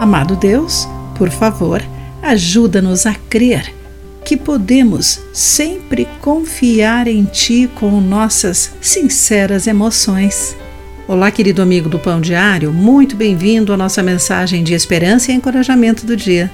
Amado 0.00 0.34
Deus, 0.34 0.88
por 1.14 1.28
favor, 1.28 1.82
ajuda-nos 2.22 3.04
a 3.04 3.14
crer 3.28 3.70
que 4.24 4.34
podemos 4.34 5.20
sempre 5.30 6.08
confiar 6.22 7.06
em 7.06 7.24
Ti 7.24 7.68
com 7.74 8.00
nossas 8.00 8.72
sinceras 8.80 9.66
emoções. 9.66 10.56
Olá, 11.06 11.30
querido 11.30 11.60
amigo 11.60 11.90
do 11.90 11.98
Pão 11.98 12.18
Diário, 12.18 12.72
muito 12.72 13.14
bem-vindo 13.14 13.74
à 13.74 13.76
nossa 13.76 14.02
mensagem 14.02 14.64
de 14.64 14.72
esperança 14.72 15.32
e 15.32 15.34
encorajamento 15.34 16.06
do 16.06 16.16
dia. 16.16 16.50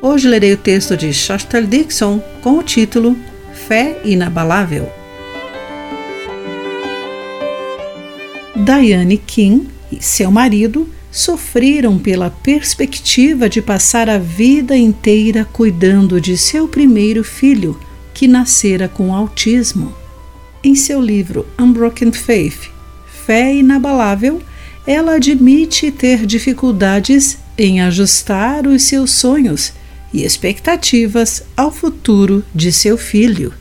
Hoje 0.00 0.28
lerei 0.28 0.52
o 0.52 0.56
texto 0.56 0.96
de 0.96 1.12
Shostel 1.12 1.66
Dixon 1.66 2.22
com 2.42 2.58
o 2.58 2.62
título 2.62 3.18
Fé 3.66 4.00
Inabalável. 4.04 4.88
Diane 8.54 9.18
King 9.18 9.68
e 9.90 10.00
seu 10.00 10.30
marido 10.30 10.88
sofreram 11.14 11.96
pela 11.96 12.28
perspectiva 12.28 13.48
de 13.48 13.62
passar 13.62 14.10
a 14.10 14.18
vida 14.18 14.76
inteira 14.76 15.44
cuidando 15.44 16.20
de 16.20 16.36
seu 16.36 16.66
primeiro 16.66 17.22
filho, 17.22 17.78
que 18.12 18.26
nascera 18.26 18.88
com 18.88 19.14
autismo. 19.14 19.94
Em 20.62 20.74
seu 20.74 21.00
livro 21.00 21.46
Unbroken 21.56 22.10
Faith 22.10 22.68
Fé 23.24 23.54
Inabalável, 23.54 24.42
ela 24.84 25.14
admite 25.14 25.92
ter 25.92 26.26
dificuldades 26.26 27.38
em 27.56 27.80
ajustar 27.80 28.66
os 28.66 28.82
seus 28.82 29.12
sonhos 29.12 29.72
e 30.12 30.24
expectativas 30.24 31.44
ao 31.56 31.70
futuro 31.70 32.44
de 32.52 32.72
seu 32.72 32.98
filho. 32.98 33.54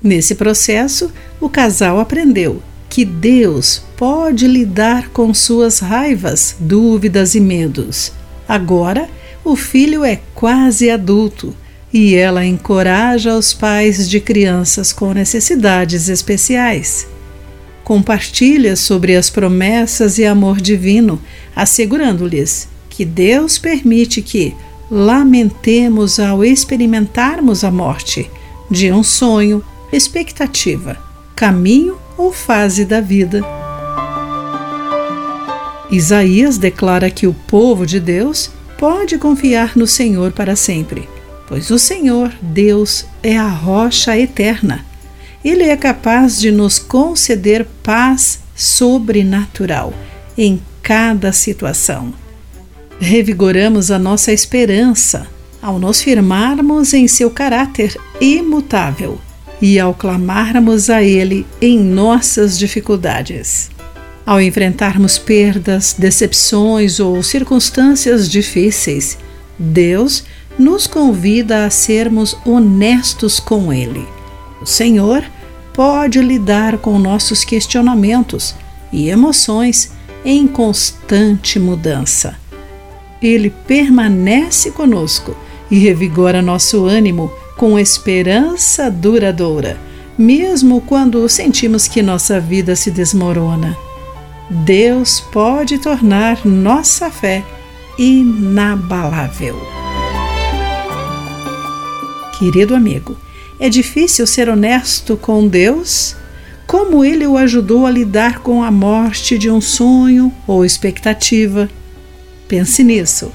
Nesse 0.00 0.36
processo, 0.36 1.10
o 1.40 1.48
casal 1.48 1.98
aprendeu 1.98 2.62
que 2.88 3.04
Deus 3.04 3.82
pode 3.98 4.46
lidar 4.46 5.08
com 5.08 5.34
suas 5.34 5.80
raivas, 5.80 6.54
dúvidas 6.60 7.34
e 7.34 7.40
medos. 7.40 8.12
Agora, 8.48 9.10
o 9.44 9.56
filho 9.56 10.04
é 10.04 10.20
quase 10.36 10.88
adulto 10.88 11.52
e 11.92 12.14
ela 12.14 12.46
encoraja 12.46 13.34
os 13.34 13.52
pais 13.52 14.08
de 14.08 14.20
crianças 14.20 14.92
com 14.92 15.12
necessidades 15.12 16.08
especiais. 16.08 17.08
Compartilha 17.82 18.76
sobre 18.76 19.16
as 19.16 19.30
promessas 19.30 20.16
e 20.16 20.24
amor 20.24 20.60
divino, 20.60 21.20
assegurando-lhes 21.56 22.68
que 22.88 23.04
Deus 23.04 23.58
permite 23.58 24.22
que 24.22 24.54
lamentemos 24.88 26.20
ao 26.20 26.44
experimentarmos 26.44 27.64
a 27.64 27.70
morte 27.70 28.30
de 28.70 28.92
um 28.92 29.02
sonho, 29.02 29.64
expectativa, 29.92 30.96
caminho 31.34 31.96
ou 32.16 32.32
fase 32.32 32.84
da 32.84 33.00
vida. 33.00 33.57
Isaías 35.90 36.58
declara 36.58 37.10
que 37.10 37.26
o 37.26 37.32
povo 37.32 37.86
de 37.86 37.98
Deus 37.98 38.50
pode 38.78 39.16
confiar 39.18 39.76
no 39.76 39.86
Senhor 39.86 40.32
para 40.32 40.54
sempre, 40.54 41.08
pois 41.48 41.70
o 41.70 41.78
Senhor, 41.78 42.30
Deus, 42.42 43.06
é 43.22 43.36
a 43.36 43.48
rocha 43.48 44.16
eterna. 44.16 44.84
Ele 45.44 45.64
é 45.64 45.76
capaz 45.76 46.38
de 46.38 46.50
nos 46.50 46.78
conceder 46.78 47.66
paz 47.82 48.40
sobrenatural 48.54 49.94
em 50.36 50.60
cada 50.82 51.32
situação. 51.32 52.12
Revigoramos 53.00 53.90
a 53.90 53.98
nossa 53.98 54.32
esperança 54.32 55.26
ao 55.62 55.78
nos 55.78 56.02
firmarmos 56.02 56.92
em 56.92 57.08
seu 57.08 57.30
caráter 57.30 57.96
imutável 58.20 59.18
e 59.60 59.78
ao 59.78 59.94
clamarmos 59.94 60.90
a 60.90 61.02
Ele 61.02 61.46
em 61.60 61.78
nossas 61.78 62.58
dificuldades. 62.58 63.70
Ao 64.28 64.42
enfrentarmos 64.42 65.16
perdas, 65.16 65.96
decepções 65.98 67.00
ou 67.00 67.22
circunstâncias 67.22 68.28
difíceis, 68.28 69.16
Deus 69.58 70.22
nos 70.58 70.86
convida 70.86 71.64
a 71.64 71.70
sermos 71.70 72.36
honestos 72.44 73.40
com 73.40 73.72
Ele. 73.72 74.06
O 74.60 74.66
Senhor 74.66 75.24
pode 75.72 76.20
lidar 76.20 76.76
com 76.76 76.98
nossos 76.98 77.42
questionamentos 77.42 78.54
e 78.92 79.08
emoções 79.08 79.92
em 80.22 80.46
constante 80.46 81.58
mudança. 81.58 82.36
Ele 83.22 83.48
permanece 83.48 84.70
conosco 84.72 85.34
e 85.70 85.78
revigora 85.78 86.42
nosso 86.42 86.84
ânimo 86.84 87.32
com 87.56 87.78
esperança 87.78 88.90
duradoura, 88.90 89.78
mesmo 90.18 90.82
quando 90.82 91.26
sentimos 91.30 91.88
que 91.88 92.02
nossa 92.02 92.38
vida 92.38 92.76
se 92.76 92.90
desmorona. 92.90 93.87
Deus 94.50 95.20
pode 95.20 95.78
tornar 95.78 96.44
nossa 96.46 97.10
fé 97.10 97.44
inabalável. 97.98 99.56
Querido 102.38 102.74
amigo, 102.74 103.16
é 103.60 103.68
difícil 103.68 104.26
ser 104.26 104.48
honesto 104.48 105.16
com 105.16 105.46
Deus? 105.46 106.16
Como 106.66 107.04
ele 107.04 107.26
o 107.26 107.36
ajudou 107.36 107.84
a 107.84 107.90
lidar 107.90 108.38
com 108.38 108.62
a 108.62 108.70
morte 108.70 109.36
de 109.36 109.50
um 109.50 109.60
sonho 109.60 110.32
ou 110.46 110.64
expectativa? 110.64 111.68
Pense 112.46 112.82
nisso. 112.82 113.30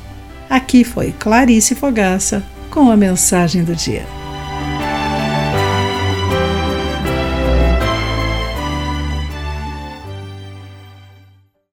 Aqui 0.49 0.83
foi 0.83 1.11
Clarice 1.11 1.75
Fogaça 1.75 2.43
com 2.71 2.89
a 2.89 2.97
mensagem 2.97 3.63
do 3.63 3.75
dia. 3.75 4.22